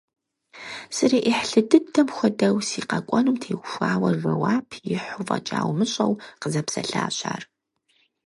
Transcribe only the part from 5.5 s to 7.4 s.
умыщӀэну къызэпсэлъащ